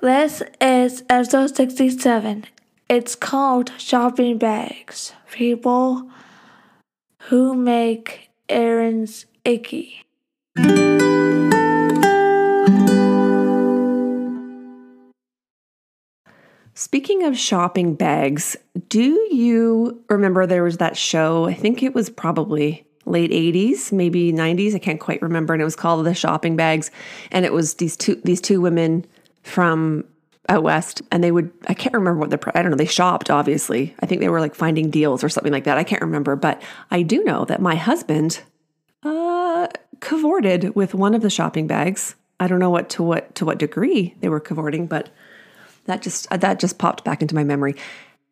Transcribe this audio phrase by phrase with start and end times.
[0.00, 2.44] This is episode 67.
[2.88, 5.12] It's called Shopping Bags.
[5.32, 6.08] People
[7.22, 10.04] who make errands icky.
[16.74, 18.56] Speaking of shopping bags,
[18.88, 21.46] do you remember there was that show?
[21.46, 25.64] I think it was probably late 80s, maybe 90s, I can't quite remember, and it
[25.64, 26.92] was called The Shopping Bags
[27.32, 29.04] and it was these two these two women
[29.48, 30.04] from
[30.48, 33.30] out west and they would I can't remember what the I don't know, they shopped
[33.30, 33.94] obviously.
[34.00, 35.78] I think they were like finding deals or something like that.
[35.78, 38.40] I can't remember, but I do know that my husband
[39.02, 39.68] uh
[40.00, 42.14] cavorted with one of the shopping bags.
[42.40, 45.10] I don't know what to what to what degree they were cavorting, but
[45.84, 47.74] that just that just popped back into my memory.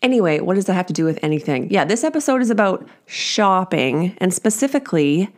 [0.03, 1.71] Anyway, what does that have to do with anything?
[1.71, 5.35] Yeah, this episode is about shopping and specifically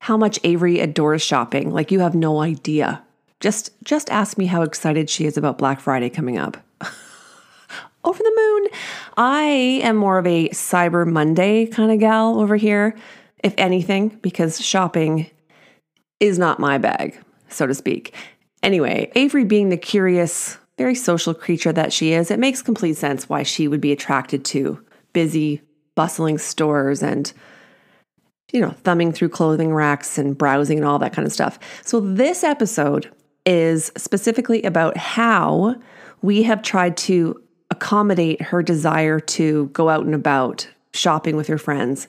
[0.00, 1.70] how much Avery adores shopping.
[1.70, 3.02] Like you have no idea.
[3.44, 6.56] Just just ask me how excited she is about Black Friday coming up.
[8.02, 8.68] over the moon.
[9.18, 9.42] I
[9.82, 12.96] am more of a Cyber Monday kind of gal over here,
[13.42, 15.30] if anything, because shopping
[16.20, 18.14] is not my bag, so to speak.
[18.62, 23.28] Anyway, Avery being the curious very social creature that she is, it makes complete sense
[23.28, 24.82] why she would be attracted to
[25.12, 25.60] busy,
[25.94, 27.30] bustling stores and
[28.54, 31.58] you know, thumbing through clothing racks and browsing and all that kind of stuff.
[31.82, 33.10] So this episode
[33.46, 35.76] is specifically about how
[36.22, 41.58] we have tried to accommodate her desire to go out and about shopping with her
[41.58, 42.08] friends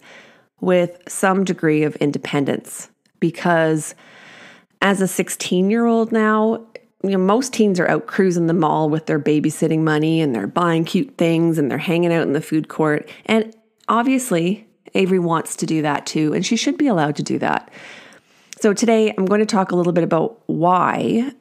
[0.61, 3.95] with some degree of independence because
[4.81, 6.65] as a 16 year old now,
[7.03, 10.47] you know, most teens are out cruising the mall with their babysitting money and they're
[10.47, 13.09] buying cute things and they're hanging out in the food court.
[13.25, 13.55] And
[13.87, 17.69] obviously, Avery wants to do that too, and she should be allowed to do that.
[18.59, 21.31] So today I'm going to talk a little bit about why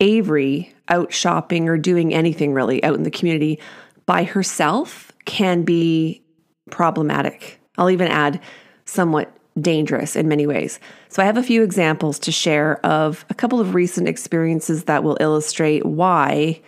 [0.00, 3.58] Avery out shopping or doing anything really out in the community
[4.06, 6.22] by herself can be
[6.70, 7.60] problematic.
[7.76, 8.40] I'll even add
[8.86, 10.80] somewhat dangerous in many ways.
[11.08, 15.04] So, I have a few examples to share of a couple of recent experiences that
[15.04, 16.60] will illustrate why,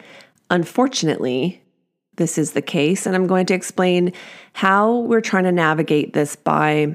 [0.51, 1.63] unfortunately,
[2.17, 3.07] this is the case.
[3.07, 4.13] And I'm going to explain
[4.53, 6.95] how we're trying to navigate this by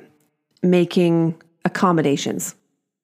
[0.62, 2.56] making accommodations,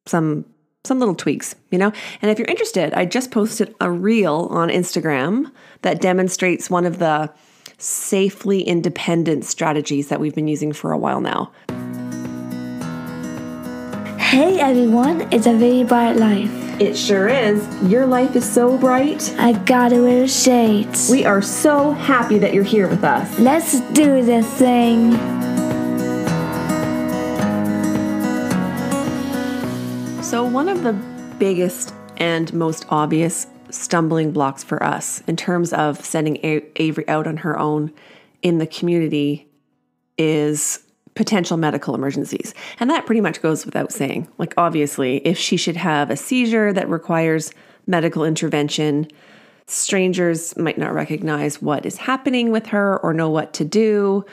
[0.05, 0.45] some
[0.85, 1.93] some little tweaks, you know?
[2.21, 5.49] And if you're interested, I just posted a reel on Instagram
[5.81, 7.31] that demonstrates one of the
[7.77, 11.51] safely independent strategies that we've been using for a while now.
[14.19, 16.49] Hey everyone, it's a very bright life.
[16.81, 17.63] It sure is.
[17.83, 19.33] Your life is so bright.
[19.37, 21.09] I gotta wear shades.
[21.09, 23.39] We are so happy that you're here with us.
[23.39, 25.42] Let's do this thing.
[30.33, 30.93] So, one of the
[31.37, 36.39] biggest and most obvious stumbling blocks for us in terms of sending
[36.75, 37.93] Avery out on her own
[38.41, 39.47] in the community
[40.17, 40.79] is
[41.13, 42.55] potential medical emergencies.
[42.79, 44.27] And that pretty much goes without saying.
[44.39, 47.53] Like, obviously, if she should have a seizure that requires
[47.85, 49.09] medical intervention,
[49.67, 54.25] strangers might not recognize what is happening with her or know what to do.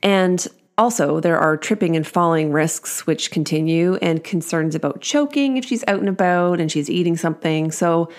[0.00, 0.46] And
[0.76, 5.84] also, there are tripping and falling risks which continue, and concerns about choking if she's
[5.86, 7.70] out and about and she's eating something.
[7.70, 8.10] So,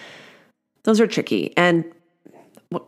[0.84, 1.54] those are tricky.
[1.58, 1.84] And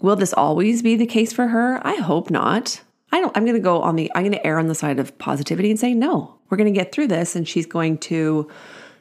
[0.01, 1.85] will this always be the case for her?
[1.85, 2.81] I hope not.
[3.11, 4.99] I don't, I'm going to go on the, I'm going to err on the side
[4.99, 7.35] of positivity and say, no, we're going to get through this.
[7.35, 8.49] And she's going to,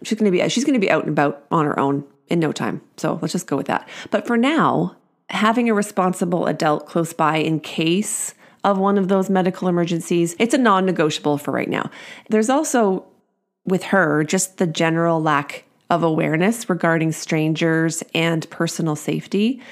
[0.03, 2.41] she's going to be, she's going to be out and about on her own in
[2.41, 2.81] no time.
[2.97, 3.89] So let's just go with that.
[4.11, 4.97] But for now,
[5.31, 8.35] having a responsible adult close by in case
[8.67, 11.89] of one of those medical emergencies, it's a non negotiable for right now.
[12.29, 13.07] There's also
[13.65, 19.63] with her just the general lack of awareness regarding strangers and personal safety.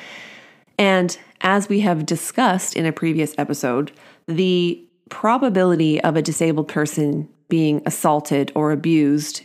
[0.78, 3.90] And as we have discussed in a previous episode,
[4.26, 9.42] the probability of a disabled person being assaulted or abused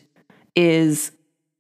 [0.56, 1.12] is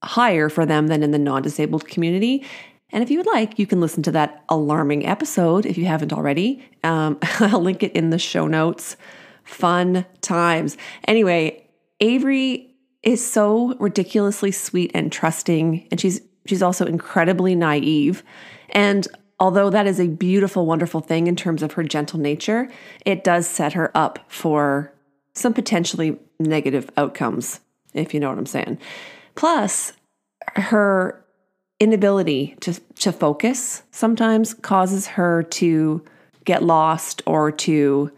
[0.03, 2.45] higher for them than in the non disabled community.
[2.91, 6.13] And if you would like, you can listen to that alarming episode if you haven't
[6.13, 6.63] already.
[6.83, 8.97] Um, I'll link it in the show notes.
[9.43, 10.77] Fun times.
[11.07, 11.67] Anyway,
[11.99, 18.23] Avery is so ridiculously sweet and trusting, and she's she's also incredibly naive.
[18.69, 19.07] And
[19.39, 22.69] although that is a beautiful, wonderful thing in terms of her gentle nature,
[23.05, 24.93] it does set her up for
[25.33, 27.59] some potentially negative outcomes,
[27.93, 28.77] if you know what I'm saying.
[29.35, 29.93] Plus,
[30.55, 31.23] her
[31.79, 36.03] inability to, to focus sometimes causes her to
[36.45, 38.11] get lost or to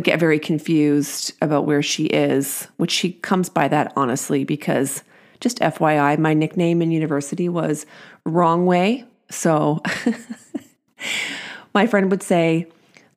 [0.00, 5.02] get very confused about where she is, which she comes by that honestly because
[5.40, 7.86] just FYI, my nickname in university was
[8.24, 9.82] Wrong Way So
[11.74, 12.66] my friend would say,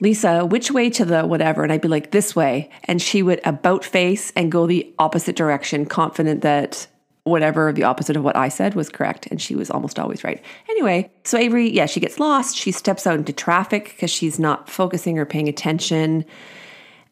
[0.00, 1.62] Lisa, which way to the whatever?
[1.62, 2.70] And I'd be like, this way.
[2.84, 6.86] And she would about face and go the opposite direction, confident that
[7.28, 9.26] whatever the opposite of what I said was correct.
[9.26, 10.42] And she was almost always right.
[10.68, 12.56] Anyway, so Avery, yeah, she gets lost.
[12.56, 16.24] She steps out into traffic because she's not focusing or paying attention.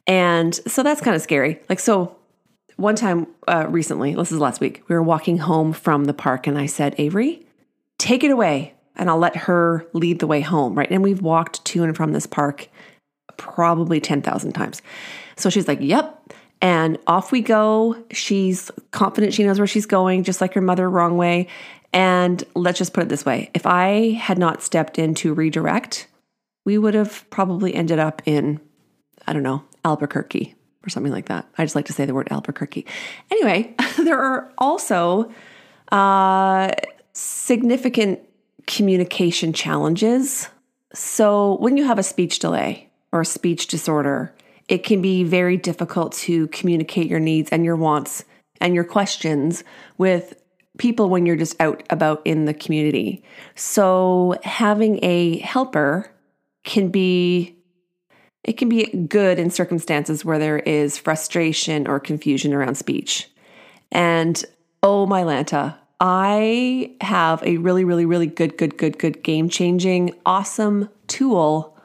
[0.06, 1.60] And so that's kind of scary.
[1.68, 2.16] Like, so
[2.76, 6.46] one time uh, recently, this is last week, we were walking home from the park
[6.46, 7.46] and I said, Avery,
[7.98, 10.90] take it away and I'll let her lead the way home, right?
[10.90, 12.68] And we've walked to and from this park
[13.36, 14.82] probably 10,000 times.
[15.36, 16.32] So she's like, Yep.
[16.62, 18.02] And off we go.
[18.10, 21.48] She's confident she knows where she's going, just like her mother, wrong way.
[21.92, 26.08] And let's just put it this way if I had not stepped in to redirect,
[26.64, 28.60] we would have probably ended up in,
[29.26, 30.54] I don't know, Albuquerque
[30.84, 31.46] or something like that.
[31.56, 32.86] I just like to say the word Albuquerque.
[33.30, 35.32] Anyway, there are also
[35.92, 36.72] uh,
[37.12, 38.20] significant
[38.66, 40.48] communication challenges.
[40.92, 44.34] So, when you have a speech delay or a speech disorder,
[44.68, 48.24] it can be very difficult to communicate your needs and your wants
[48.60, 49.62] and your questions
[49.98, 50.40] with
[50.78, 53.22] people when you're just out about in the community.
[53.54, 56.10] So, having a helper
[56.64, 57.56] can be
[58.44, 63.28] it can be good in circumstances where there is frustration or confusion around speech.
[63.90, 64.44] And
[64.84, 70.12] oh my Lanta, I have a really, really, really good, good, good, good game changing,
[70.24, 71.76] awesome tool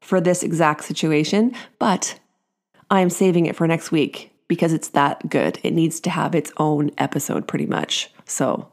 [0.00, 2.18] for this exact situation, but
[2.90, 5.58] I am saving it for next week because it's that good.
[5.62, 8.10] It needs to have its own episode pretty much.
[8.24, 8.72] So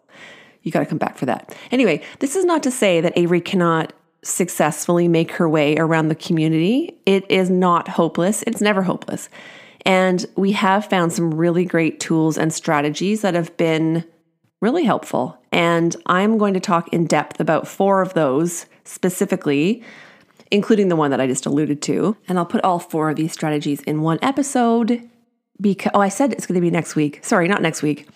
[0.63, 1.55] you got to come back for that.
[1.71, 6.15] Anyway, this is not to say that Avery cannot successfully make her way around the
[6.15, 6.97] community.
[7.05, 9.29] It is not hopeless, it's never hopeless.
[9.85, 14.03] And we have found some really great tools and strategies that have been
[14.61, 15.37] really helpful.
[15.51, 19.83] And I'm going to talk in depth about four of those specifically,
[20.51, 22.15] including the one that I just alluded to.
[22.27, 25.09] And I'll put all four of these strategies in one episode
[25.59, 27.23] because, oh, I said it's going to be next week.
[27.23, 28.07] Sorry, not next week.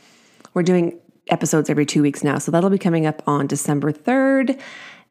[0.53, 0.99] We're doing
[1.29, 2.37] episodes every two weeks now.
[2.37, 4.59] So that'll be coming up on December 3rd.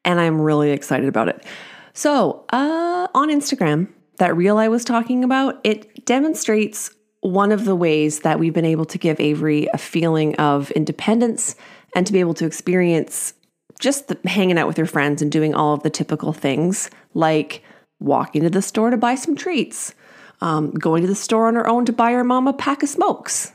[0.04, 1.44] And I'm really excited about it.
[1.92, 3.88] So, uh, on Instagram,
[4.18, 8.64] that reel I was talking about, it demonstrates one of the ways that we've been
[8.64, 11.56] able to give Avery a feeling of independence
[11.94, 13.32] and to be able to experience
[13.78, 17.62] just the, hanging out with her friends and doing all of the typical things like
[18.00, 19.94] walking to the store to buy some treats,
[20.40, 22.88] um, going to the store on her own to buy her mom a pack of
[22.88, 23.52] smokes.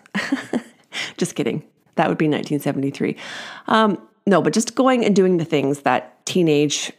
[1.18, 1.64] just kidding.
[1.96, 3.16] That would be 1973.
[3.68, 6.92] Um, no, but just going and doing the things that teenage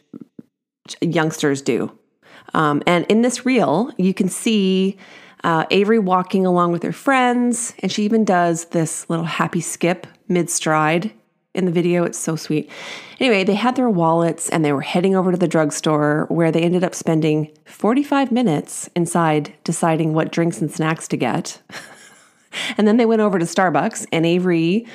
[1.01, 1.91] youngsters do.
[2.53, 4.97] Um, and in this reel, you can see
[5.43, 10.07] uh, Avery walking along with her friends, and she even does this little happy skip
[10.27, 11.11] mid stride
[11.55, 12.03] in the video.
[12.03, 12.69] It's so sweet.
[13.19, 16.61] Anyway, they had their wallets and they were heading over to the drugstore where they
[16.61, 21.61] ended up spending 45 minutes inside deciding what drinks and snacks to get.
[22.77, 24.85] and then they went over to Starbucks, and Avery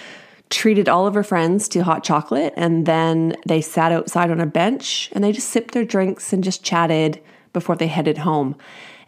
[0.50, 2.52] treated all of her friends to hot chocolate.
[2.56, 6.44] And then they sat outside on a bench and they just sipped their drinks and
[6.44, 7.22] just chatted
[7.52, 8.56] before they headed home.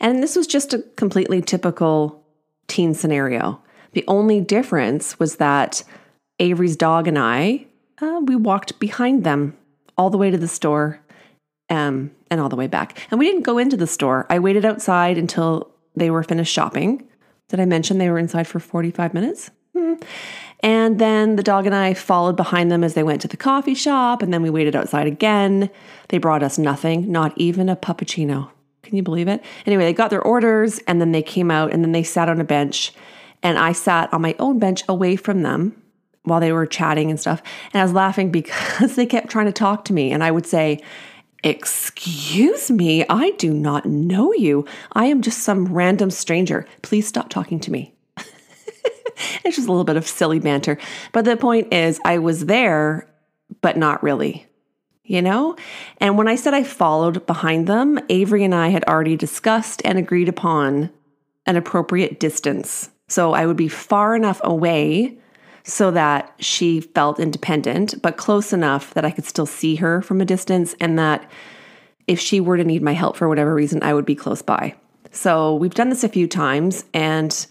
[0.00, 2.25] And this was just a completely typical
[2.69, 3.60] teen scenario.
[3.93, 5.82] The only difference was that
[6.42, 7.66] Avery's dog and I,
[8.00, 9.56] uh, we walked behind them
[9.96, 11.00] all the way to the store
[11.70, 12.99] um, and all the way back.
[13.11, 14.26] And we didn't go into the store.
[14.28, 17.08] I waited outside until they were finished shopping.
[17.49, 19.50] Did I mention they were inside for 45 minutes?
[19.76, 19.94] Hmm.
[20.61, 23.75] And then the dog and I followed behind them as they went to the coffee
[23.75, 25.70] shop, and then we waited outside again.
[26.08, 28.50] They brought us nothing, not even a puppuccino.
[28.82, 29.44] Can you believe it?
[29.66, 32.40] Anyway, they got their orders and then they came out and then they sat on
[32.40, 32.92] a bench.
[33.42, 35.81] And I sat on my own bench away from them
[36.25, 37.43] while they were chatting and stuff.
[37.73, 40.12] And I was laughing because they kept trying to talk to me.
[40.12, 40.81] And I would say,
[41.45, 44.64] Excuse me, I do not know you.
[44.93, 46.69] I am just some random stranger.
[46.83, 47.93] Please stop talking to me.
[49.45, 50.79] it's just a little bit of silly banter.
[51.11, 53.12] But the point is, I was there,
[53.61, 54.47] but not really
[55.05, 55.57] you know?
[55.99, 59.99] And when I said I followed behind them, Avery and I had already discussed and
[59.99, 60.91] agreed upon
[61.45, 62.91] an appropriate distance.
[63.09, 65.19] So I would be far enough away
[65.64, 70.21] so that she felt independent, but close enough that I could still see her from
[70.21, 71.31] a distance and that
[72.07, 74.75] if she were to need my help for whatever reason, I would be close by.
[75.12, 77.47] So we've done this a few times and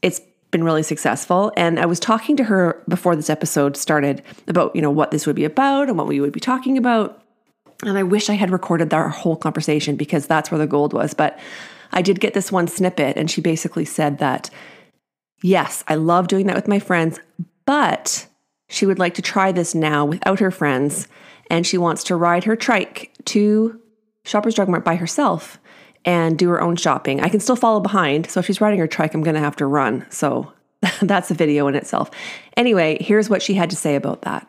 [0.00, 0.20] it's
[0.50, 1.52] been really successful.
[1.56, 5.26] And I was talking to her before this episode started about, you know, what this
[5.26, 7.22] would be about and what we would be talking about.
[7.84, 11.14] And I wish I had recorded our whole conversation because that's where the gold was.
[11.14, 11.38] But
[11.92, 14.50] I did get this one snippet, and she basically said that,
[15.42, 17.20] yes, I love doing that with my friends,
[17.64, 18.26] but
[18.68, 21.08] she would like to try this now without her friends
[21.50, 23.80] and she wants to ride her trike to
[24.24, 25.58] Shoppers Drug Mart by herself
[26.04, 27.20] and do her own shopping.
[27.20, 28.30] I can still follow behind.
[28.30, 30.06] So if she's riding her trike, I'm going to have to run.
[30.10, 30.52] So
[31.02, 32.10] that's a video in itself.
[32.56, 34.46] Anyway, here's what she had to say about that.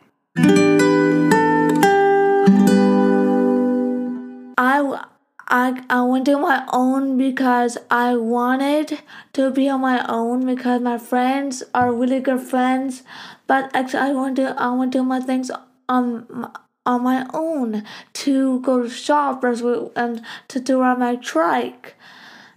[4.58, 5.06] I,
[5.50, 9.00] I, I went to my own because I wanted
[9.34, 13.04] to be on my own because my friends are really good friends.
[13.48, 15.50] But actually, I want to I want to do my things
[15.88, 16.52] on
[16.86, 19.62] on my own to go to shoppers
[19.96, 21.96] and to do on my trike.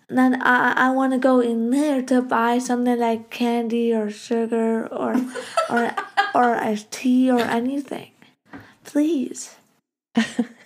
[0.09, 4.11] And Then I, I want to go in there to buy something like candy or
[4.11, 5.17] sugar or
[5.71, 5.95] or
[6.35, 8.11] or a tea or anything.
[8.85, 9.57] Please.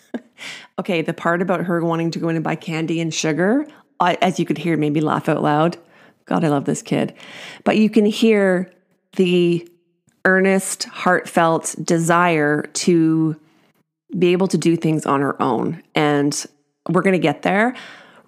[0.78, 3.66] okay, the part about her wanting to go in and buy candy and sugar,
[4.00, 5.76] I, as you could hear, made me laugh out loud.
[6.26, 7.14] God, I love this kid.
[7.64, 8.73] But you can hear
[9.16, 9.66] the
[10.25, 13.40] earnest, heartfelt desire to
[14.18, 15.83] be able to do things on her own.
[15.95, 16.45] And
[16.88, 17.75] we're going to get there.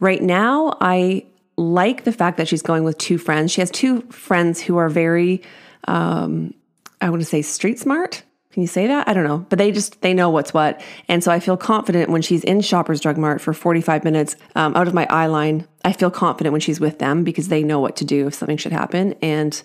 [0.01, 1.27] Right now, I
[1.57, 3.51] like the fact that she's going with two friends.
[3.51, 5.43] She has two friends who are very,
[5.87, 6.55] um,
[7.01, 8.23] I want to say street smart.
[8.59, 9.07] Can you say that?
[9.07, 12.11] I don't know, but they just they know what's what, and so I feel confident
[12.11, 15.65] when she's in Shoppers Drug Mart for 45 minutes um, out of my eye line.
[15.85, 18.57] I feel confident when she's with them because they know what to do if something
[18.57, 19.63] should happen, and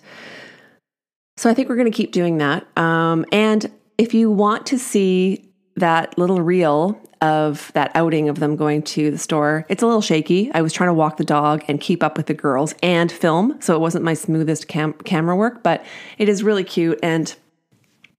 [1.36, 2.68] so I think we're going to keep doing that.
[2.78, 8.54] Um, and if you want to see that little reel of that outing of them
[8.54, 9.64] going to the store.
[9.70, 10.52] It's a little shaky.
[10.52, 13.56] I was trying to walk the dog and keep up with the girls and film,
[13.60, 15.84] so it wasn't my smoothest cam- camera work, but
[16.18, 17.34] it is really cute and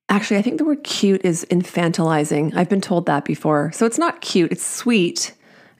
[0.09, 2.55] actually I think the word cute is infantilizing.
[2.55, 3.71] I've been told that before.
[3.73, 5.33] So it's not cute, it's sweet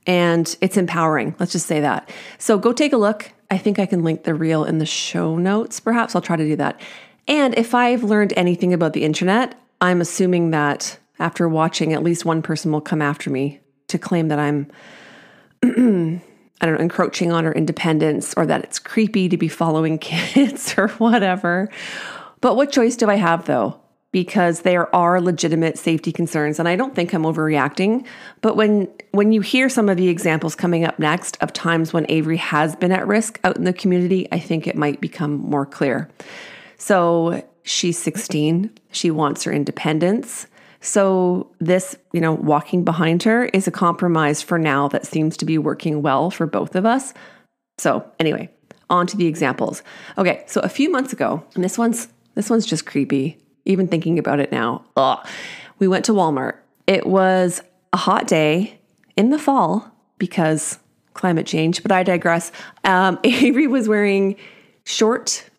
[0.08, 1.36] and it's empowering.
[1.40, 2.10] Let's just say that.
[2.38, 3.32] So go take a look.
[3.50, 5.80] I think I can link the reel in the show notes.
[5.80, 6.80] Perhaps I'll try to do that.
[7.28, 12.26] And if I've learned anything about the internet, I'm assuming that after watching, at least
[12.26, 14.72] one person will come after me to claim that I'm,
[15.64, 16.22] I don't
[16.62, 21.70] know, encroaching on her independence or that it's creepy to be following kids or whatever.
[22.42, 23.80] But what choice do I have though?
[24.16, 28.06] Because there are legitimate safety concerns, and I don't think I'm overreacting.
[28.40, 32.06] But when when you hear some of the examples coming up next of times when
[32.08, 35.66] Avery has been at risk out in the community, I think it might become more
[35.66, 36.10] clear.
[36.78, 38.72] So she's 16.
[38.92, 40.48] She wants her independence.
[40.80, 45.46] So, this, you know, walking behind her is a compromise for now that seems to
[45.46, 47.14] be working well for both of us.
[47.80, 48.50] So, anyway,
[48.90, 49.84] on to the examples.
[50.18, 53.40] Okay, so a few months ago, and this one's this one's just creepy.
[53.66, 54.86] Even thinking about it now.
[54.96, 55.28] Ugh.
[55.80, 56.58] We went to Walmart.
[56.88, 57.62] It was
[57.94, 58.80] a hot day
[59.16, 60.80] in the fall because
[61.14, 62.52] climate change, but I digress.
[62.84, 64.36] Um, Avery was wearing
[64.84, 65.50] short,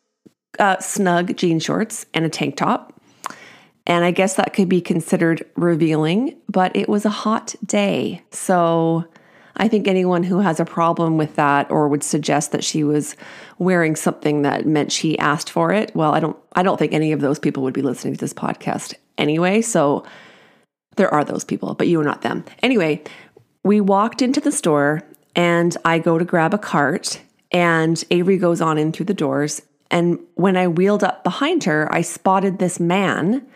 [0.58, 2.92] uh, snug jean shorts and a tank top.
[3.86, 8.22] And I guess that could be considered revealing, but it was a hot day.
[8.30, 9.06] So
[9.56, 13.16] I think anyone who has a problem with that or would suggest that she was
[13.58, 17.12] wearing something that meant she asked for it, well, I don't I don't think any
[17.12, 19.62] of those people would be listening to this podcast anyway.
[19.62, 20.04] So
[20.96, 22.44] there are those people, but you are not them.
[22.62, 23.02] Anyway,
[23.64, 25.02] we walked into the store
[25.34, 27.20] and I go to grab a cart
[27.50, 31.92] and Avery goes on in through the doors and when I wheeled up behind her,
[31.92, 33.46] I spotted this man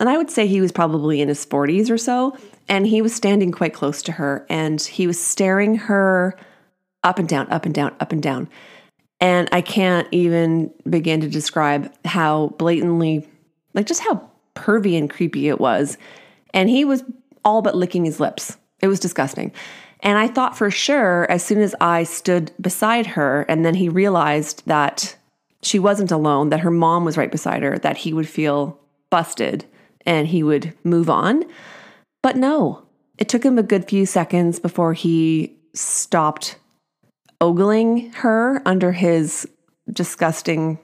[0.00, 2.36] and I would say he was probably in his 40s or so.
[2.68, 6.36] And he was standing quite close to her and he was staring her
[7.04, 8.48] up and down, up and down, up and down.
[9.20, 13.28] And I can't even begin to describe how blatantly,
[13.74, 15.98] like just how pervy and creepy it was.
[16.54, 17.04] And he was
[17.44, 18.56] all but licking his lips.
[18.80, 19.52] It was disgusting.
[20.00, 23.90] And I thought for sure, as soon as I stood beside her, and then he
[23.90, 25.16] realized that
[25.62, 28.80] she wasn't alone, that her mom was right beside her, that he would feel
[29.10, 29.66] busted
[30.06, 31.44] and he would move on.
[32.22, 32.82] But no,
[33.18, 36.56] it took him a good few seconds before he stopped
[37.40, 39.48] ogling her under his
[39.90, 40.78] disgusting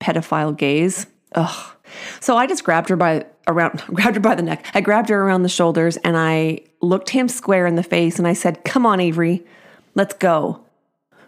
[0.00, 1.06] pedophile gaze.
[1.34, 1.72] Ugh.
[2.20, 4.66] So I just grabbed her by around grabbed her by the neck.
[4.74, 8.26] I grabbed her around the shoulders and I looked him square in the face and
[8.26, 9.44] I said, "Come on, Avery.
[9.94, 10.60] Let's go."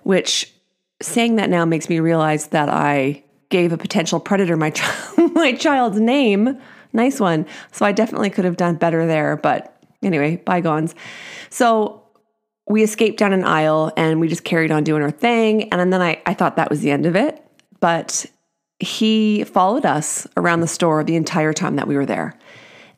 [0.03, 0.53] Which
[1.01, 4.73] saying that now makes me realize that I gave a potential predator my
[5.35, 6.59] my child's name.
[6.93, 7.47] Nice one.
[7.73, 10.95] So I definitely could have done better there, but anyway, bygones.
[11.51, 12.03] So
[12.69, 15.73] we escaped down an aisle and we just carried on doing our thing.
[15.73, 17.43] And then I, I thought that was the end of it.
[17.81, 18.27] But
[18.81, 22.39] he followed us around the store the entire time that we were there.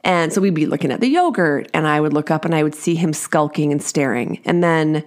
[0.03, 2.63] And so we'd be looking at the yogurt, and I would look up and I
[2.63, 4.41] would see him skulking and staring.
[4.47, 5.05] And then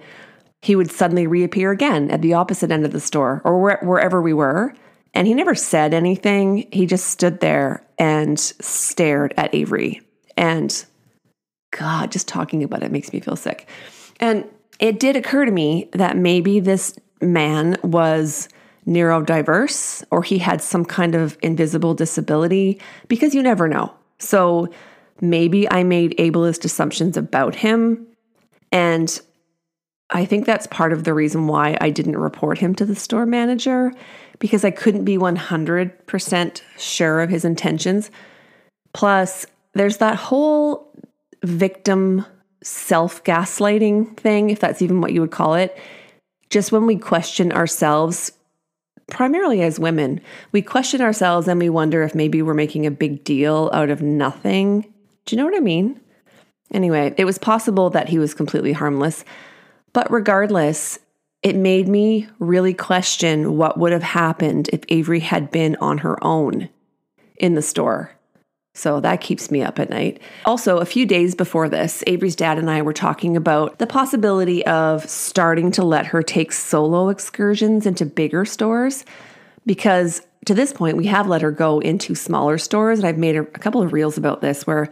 [0.62, 4.32] he would suddenly reappear again at the opposite end of the store or wherever we
[4.32, 4.72] were.
[5.14, 6.68] And he never said anything.
[6.72, 10.02] He just stood there and stared at Avery.
[10.36, 10.84] And
[11.70, 13.68] God, just talking about it makes me feel sick.
[14.20, 14.44] And
[14.80, 18.48] it did occur to me that maybe this man was
[18.86, 23.92] neurodiverse or he had some kind of invisible disability because you never know.
[24.18, 24.68] So
[25.20, 28.06] maybe I made ableist assumptions about him.
[28.72, 29.20] And
[30.10, 33.26] I think that's part of the reason why I didn't report him to the store
[33.26, 33.92] manager
[34.38, 38.10] because I couldn't be 100% sure of his intentions.
[38.92, 40.92] Plus, there's that whole
[41.42, 42.24] victim
[42.62, 45.76] self gaslighting thing, if that's even what you would call it.
[46.50, 48.32] Just when we question ourselves,
[49.08, 50.20] primarily as women,
[50.52, 54.02] we question ourselves and we wonder if maybe we're making a big deal out of
[54.02, 54.82] nothing.
[55.26, 56.00] Do you know what I mean?
[56.72, 59.24] Anyway, it was possible that he was completely harmless.
[59.92, 60.98] But regardless,
[61.44, 66.22] it made me really question what would have happened if Avery had been on her
[66.24, 66.70] own
[67.36, 68.10] in the store.
[68.76, 70.20] So that keeps me up at night.
[70.46, 74.66] Also, a few days before this, Avery's dad and I were talking about the possibility
[74.66, 79.04] of starting to let her take solo excursions into bigger stores
[79.64, 82.98] because to this point, we have let her go into smaller stores.
[82.98, 84.90] And I've made a, couple of reels about this where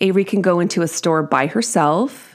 [0.00, 2.31] Avery can go into a store by herself,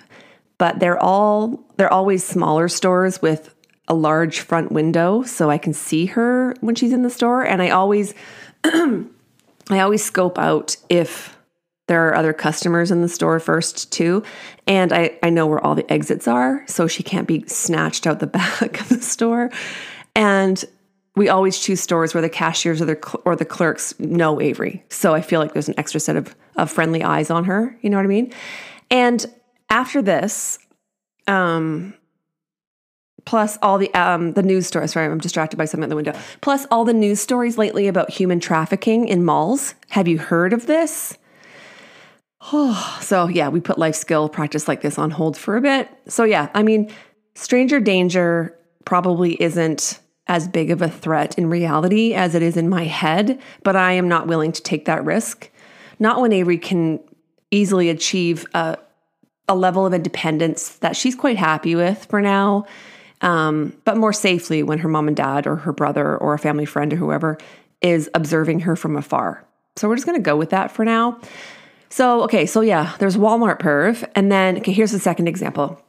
[0.58, 3.54] but they're all they're always smaller stores with
[3.88, 7.62] a large front window so I can see her when she's in the store and
[7.62, 8.14] I always
[8.64, 9.06] I
[9.70, 11.38] always scope out if
[11.88, 14.24] there are other customers in the store first too
[14.66, 18.20] and I, I know where all the exits are so she can't be snatched out
[18.20, 18.28] the
[18.62, 19.52] back of the store
[20.16, 20.64] and
[21.16, 25.14] we always choose stores where the cashiers or the or the clerks know Avery so
[25.14, 27.98] I feel like there's an extra set of, of friendly eyes on her you know
[27.98, 28.34] what I mean?
[28.90, 29.26] And
[29.70, 30.60] after this
[31.28, 31.94] um
[33.28, 34.94] plus all the um, the news stories.
[34.94, 36.18] Sorry, I'm distracted by something at the window.
[36.42, 39.76] Plus all the news stories lately about human trafficking in malls.
[39.90, 41.18] Have you heard of this?
[42.52, 45.90] Oh, so yeah, we put life skill practice like this on hold for a bit.
[46.08, 46.92] So yeah, I mean,
[47.36, 52.68] stranger danger probably isn't as big of a threat in reality as it is in
[52.68, 55.50] my head, but I am not willing to take that risk.
[56.00, 57.00] Not when Avery can
[57.50, 58.78] easily achieve a,
[59.48, 62.66] a level of independence that she's quite happy with for now
[63.22, 66.66] um, but more safely when her mom and dad or her brother or a family
[66.66, 67.38] friend or whoever
[67.82, 69.44] is observing her from afar.
[69.76, 71.20] So we're just going to go with that for now.
[71.90, 74.08] So, okay, so yeah, there's Walmart perv.
[74.16, 75.82] And then, okay, here's the second example.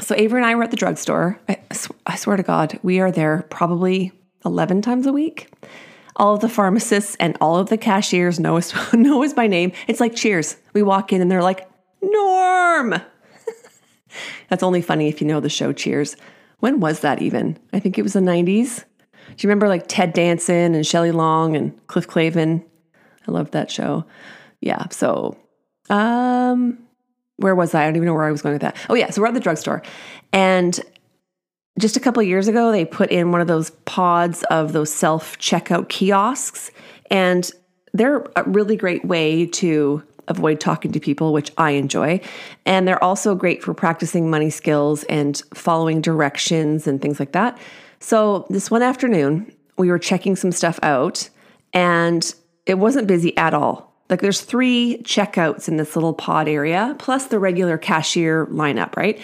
[0.00, 1.38] So Avery and I were at the drugstore.
[1.48, 1.58] I,
[2.06, 4.12] I swear to God, we are there probably
[4.44, 5.50] 11 times a week.
[6.16, 9.72] All of the pharmacists and all of the cashiers know us, know us by name.
[9.86, 10.56] It's like cheers.
[10.72, 11.68] We walk in and they're like,
[14.48, 16.16] That's only funny if you know the show Cheers.
[16.60, 17.58] When was that even?
[17.72, 18.84] I think it was the 90s.
[19.36, 22.64] Do you remember like Ted Danson and Shelley Long and Cliff Clavin?
[23.26, 24.06] I loved that show.
[24.60, 24.86] Yeah.
[24.90, 25.36] So,
[25.90, 26.78] um,
[27.36, 27.82] where was I?
[27.82, 28.76] I don't even know where I was going with that.
[28.88, 29.10] Oh, yeah.
[29.10, 29.82] So we're at the drugstore.
[30.32, 30.80] And
[31.78, 35.38] just a couple years ago, they put in one of those pods of those self
[35.38, 36.72] checkout kiosks.
[37.10, 37.48] And
[37.92, 42.20] they're a really great way to avoid talking to people, which I enjoy.
[42.64, 47.58] And they're also great for practicing money skills and following directions and things like that.
[48.00, 51.28] So, this one afternoon, we were checking some stuff out
[51.72, 52.34] and
[52.66, 53.92] it wasn't busy at all.
[54.08, 59.20] Like, there's three checkouts in this little pod area, plus the regular cashier lineup, right?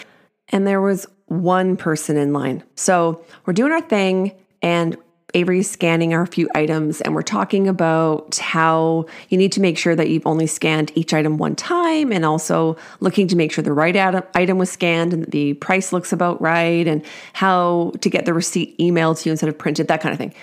[0.49, 2.63] And there was one person in line.
[2.75, 4.97] So, we're doing our thing and
[5.33, 9.95] Avery's scanning our few items and we're talking about how you need to make sure
[9.95, 13.73] that you've only scanned each item one time and also looking to make sure the
[13.73, 13.95] right
[14.33, 18.77] item was scanned and the price looks about right and how to get the receipt
[18.77, 20.33] emailed to you instead of printed, that kind of thing.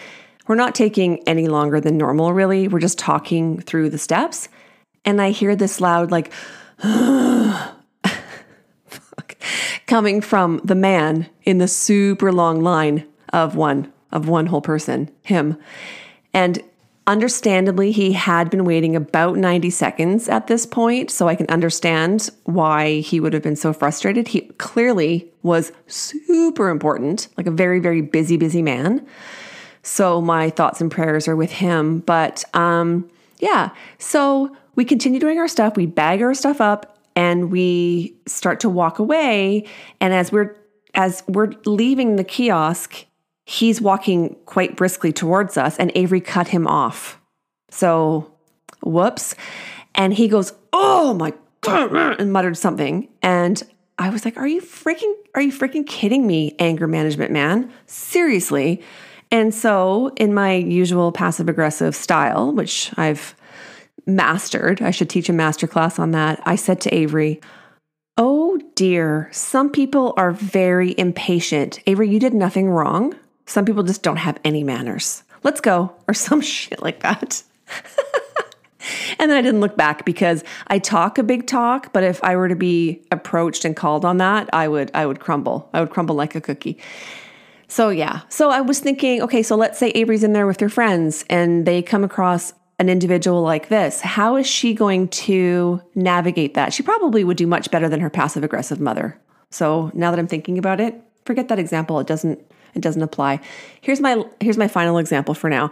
[0.47, 2.69] We're not taking any longer than normal, really.
[2.69, 4.49] We're just talking through the steps.
[5.05, 6.33] And I hear this loud, like,
[9.87, 15.11] coming from the man in the super long line of one of one whole person,
[15.23, 15.57] him.
[16.35, 16.63] And
[17.07, 22.31] understandably, he had been waiting about 90 seconds at this point, so I can understand
[22.45, 24.29] why he would have been so frustrated.
[24.29, 29.07] He clearly was super important, like a very, very busy, busy man.
[29.83, 32.01] So my thoughts and prayers are with him.
[32.01, 37.51] But um, yeah, so we continue doing our stuff, we bag our stuff up, and
[37.51, 39.67] we start to walk away.
[40.01, 40.57] And as we're
[40.95, 43.07] as we're leaving the kiosk,
[43.45, 47.21] he's walking quite briskly towards us, and Avery cut him off.
[47.71, 48.33] So,
[48.83, 49.35] whoops.
[49.95, 53.09] And he goes, Oh my God, and muttered something.
[53.23, 53.63] And
[53.99, 57.73] I was like, Are you freaking, are you freaking kidding me, anger management man?
[57.87, 58.83] Seriously.
[59.31, 63.35] And so, in my usual passive aggressive style, which I've
[64.07, 66.43] mastered, I should teach a master class on that.
[66.45, 67.41] I said to Avery,
[68.19, 71.81] Oh dear, some people are very impatient.
[71.87, 73.15] Avery, you did nothing wrong.
[73.53, 75.25] Some people just don't have any manners.
[75.43, 77.43] Let's go, or some shit like that.
[79.19, 82.35] and then I didn't look back because I talk a big talk, but if I
[82.35, 85.69] were to be approached and called on that, I would I would crumble.
[85.75, 86.79] I would crumble like a cookie.
[87.69, 88.23] So yeah.
[88.31, 91.67] So I was thinking, okay, so let's say Avery's in there with her friends and
[91.67, 94.01] they come across an individual like this.
[94.01, 96.73] How is she going to navigate that?
[96.73, 99.21] She probably would do much better than her passive aggressive mother.
[99.51, 102.01] So now that I'm thinking about it, forget that example.
[102.01, 102.41] It doesn't
[102.75, 103.41] it doesn't apply.
[103.81, 105.71] Here's my here's my final example for now.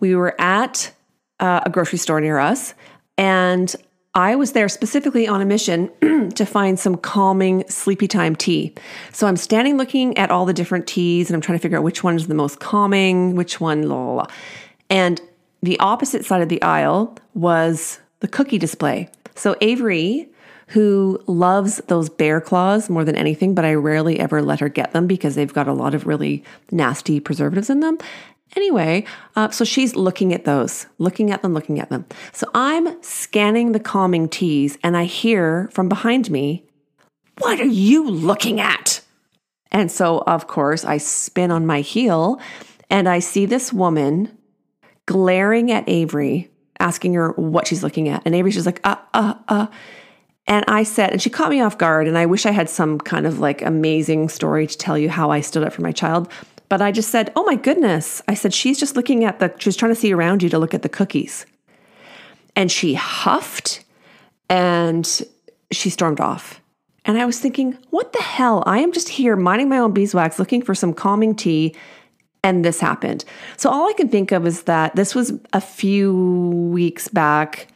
[0.00, 0.92] We were at
[1.40, 2.74] uh, a grocery store near us,
[3.16, 3.74] and
[4.14, 5.90] I was there specifically on a mission
[6.34, 8.74] to find some calming sleepy time tea.
[9.12, 11.84] So I'm standing looking at all the different teas and I'm trying to figure out
[11.84, 14.26] which one is the most calming, which one, la la la.
[14.90, 15.20] And
[15.62, 19.08] the opposite side of the aisle was the cookie display.
[19.34, 20.28] So Avery,
[20.68, 24.92] who loves those bear claws more than anything, but I rarely ever let her get
[24.92, 27.98] them because they've got a lot of really nasty preservatives in them.
[28.56, 29.04] Anyway,
[29.36, 32.06] uh, so she's looking at those, looking at them, looking at them.
[32.32, 36.64] So I'm scanning the calming teas and I hear from behind me,
[37.38, 39.02] What are you looking at?
[39.70, 42.40] And so, of course, I spin on my heel
[42.90, 44.36] and I see this woman
[45.06, 48.22] glaring at Avery, asking her what she's looking at.
[48.24, 49.66] And Avery's just like, uh, uh, uh.
[50.48, 52.08] And I said, and she caught me off guard.
[52.08, 55.30] And I wish I had some kind of like amazing story to tell you how
[55.30, 56.32] I stood up for my child.
[56.70, 58.22] But I just said, Oh my goodness.
[58.26, 60.72] I said, She's just looking at the, she's trying to see around you to look
[60.72, 61.44] at the cookies.
[62.56, 63.84] And she huffed
[64.48, 65.06] and
[65.70, 66.60] she stormed off.
[67.04, 68.62] And I was thinking, What the hell?
[68.66, 71.76] I am just here minding my own beeswax, looking for some calming tea.
[72.42, 73.24] And this happened.
[73.58, 77.66] So all I can think of is that this was a few weeks back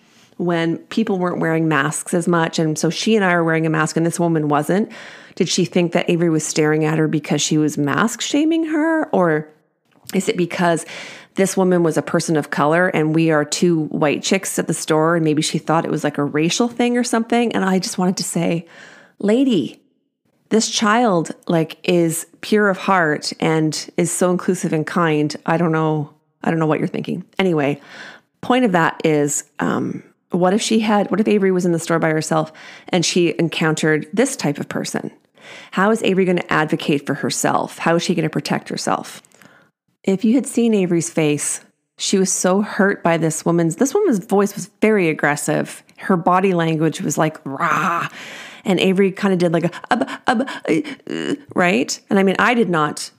[0.43, 2.59] when people weren't wearing masks as much.
[2.59, 4.91] And so she and I are wearing a mask and this woman wasn't.
[5.35, 9.09] Did she think that Avery was staring at her because she was mask shaming her?
[9.11, 9.49] Or
[10.15, 10.85] is it because
[11.35, 14.75] this woman was a person of color and we are two white chicks at the
[14.75, 17.53] store and maybe she thought it was like a racial thing or something?
[17.53, 18.67] And I just wanted to say,
[19.19, 19.81] lady,
[20.51, 25.35] this child like is pure of heart and is so inclusive and kind.
[25.47, 26.13] I don't know.
[26.45, 27.25] I don't know what you're thinking.
[27.39, 27.81] Anyway,
[28.43, 30.03] point of that is um,
[30.33, 32.53] what if she had, what if Avery was in the store by herself
[32.89, 35.11] and she encountered this type of person?
[35.73, 37.79] How is Avery going to advocate for herself?
[37.79, 39.23] How is she going to protect herself?
[40.05, 41.65] If you had seen Avery's face,
[41.99, 45.83] she was so hurt by this woman's, this woman's voice was very aggressive.
[45.99, 48.09] Her body language was like, rah.
[48.65, 52.01] And Avery kind of did like a, uh, right?
[52.11, 53.11] And I mean, I did not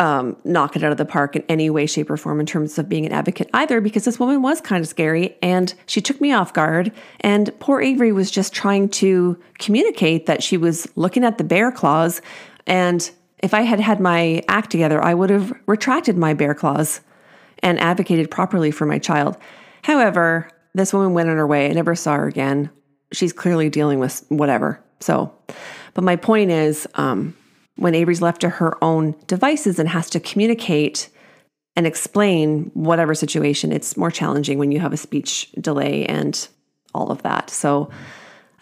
[0.00, 2.78] um, knock it out of the park in any way, shape, or form in terms
[2.78, 6.20] of being an advocate either, because this woman was kind of scary and she took
[6.22, 6.90] me off guard.
[7.20, 11.70] And poor Avery was just trying to communicate that she was looking at the bear
[11.70, 12.22] claws.
[12.66, 13.08] And
[13.42, 17.02] if I had had my act together, I would have retracted my bear claws
[17.62, 19.36] and advocated properly for my child.
[19.82, 21.68] However, this woman went on her way.
[21.68, 22.70] I never saw her again.
[23.12, 24.82] She's clearly dealing with whatever.
[25.00, 25.34] So,
[25.92, 27.36] but my point is, um,
[27.76, 31.08] when Avery's left to her own devices and has to communicate
[31.76, 36.48] and explain whatever situation, it's more challenging when you have a speech delay and
[36.94, 37.48] all of that.
[37.48, 37.90] So,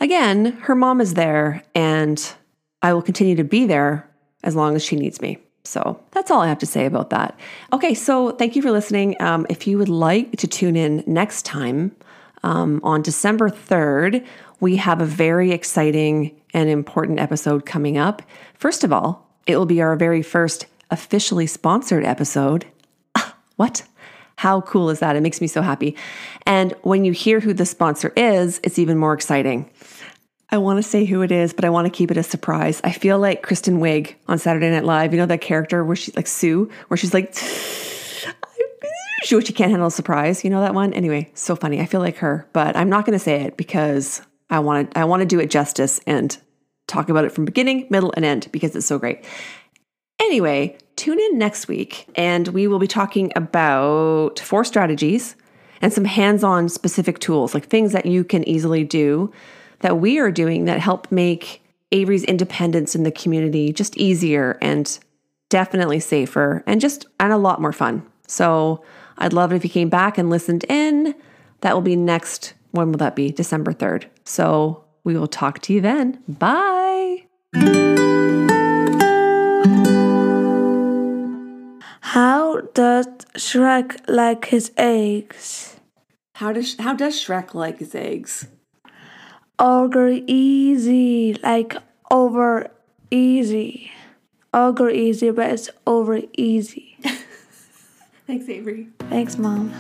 [0.00, 2.32] again, her mom is there, and
[2.82, 4.08] I will continue to be there
[4.44, 5.38] as long as she needs me.
[5.64, 7.38] So that's all I have to say about that.
[7.72, 9.20] Okay, so thank you for listening.
[9.20, 11.94] Um, if you would like to tune in next time
[12.42, 14.24] um, on December 3rd,
[14.60, 18.22] we have a very exciting and important episode coming up.
[18.54, 22.66] First of all, it will be our very first officially sponsored episode.
[23.16, 23.82] Ah, what?
[24.37, 25.16] How cool is that?
[25.16, 25.96] It makes me so happy.
[26.46, 29.68] And when you hear who the sponsor is, it's even more exciting.
[30.50, 32.80] I want to say who it is, but I want to keep it a surprise.
[32.82, 35.12] I feel like Kristen Wiig on Saturday Night Live.
[35.12, 37.34] You know that character where she's like Sue, where she's like,
[39.24, 40.44] she, she can't handle a surprise.
[40.44, 40.94] You know that one?
[40.94, 41.80] Anyway, so funny.
[41.80, 44.98] I feel like her, but I'm not going to say it because I want to
[44.98, 46.37] I want to do it justice and
[46.87, 49.24] talk about it from beginning, middle, and end because it's so great.
[50.20, 55.37] Anyway, tune in next week and we will be talking about four strategies
[55.80, 59.32] and some hands-on specific tools, like things that you can easily do
[59.80, 64.98] that we are doing that help make Avery's independence in the community just easier and
[65.50, 68.04] definitely safer and just and a lot more fun.
[68.26, 68.82] So,
[69.18, 71.14] I'd love it if you came back and listened in.
[71.61, 73.31] That will be next when will that be?
[73.31, 74.07] December 3rd.
[74.24, 76.22] So we will talk to you then.
[76.28, 77.24] Bye.
[82.00, 85.76] How does Shrek like his eggs?
[86.35, 88.48] How does how does Shrek like his eggs?
[89.59, 91.76] Ogre easy, like
[92.11, 92.70] over
[93.11, 93.90] easy.
[94.54, 96.96] Over easy, but it's over easy.
[98.26, 98.88] Thanks, Avery.
[99.11, 99.70] Thanks, Mom.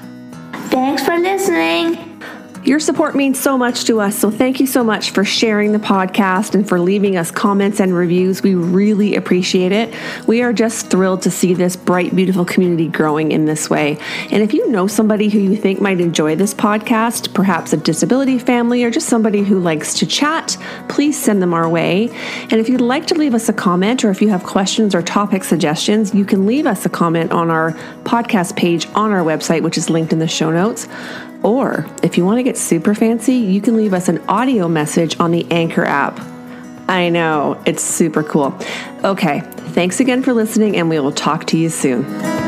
[0.70, 2.22] Thanks for listening.
[2.68, 5.78] Your support means so much to us, so thank you so much for sharing the
[5.78, 8.42] podcast and for leaving us comments and reviews.
[8.42, 9.94] We really appreciate it.
[10.26, 13.96] We are just thrilled to see this bright, beautiful community growing in this way.
[14.30, 18.38] And if you know somebody who you think might enjoy this podcast, perhaps a disability
[18.38, 20.58] family or just somebody who likes to chat,
[20.90, 22.10] please send them our way.
[22.50, 25.00] And if you'd like to leave us a comment or if you have questions or
[25.00, 27.72] topic suggestions, you can leave us a comment on our
[28.04, 30.86] podcast page on our website, which is linked in the show notes.
[31.42, 35.18] Or if you want to get super fancy, you can leave us an audio message
[35.20, 36.20] on the Anchor app.
[36.88, 38.58] I know, it's super cool.
[39.04, 42.47] Okay, thanks again for listening, and we will talk to you soon.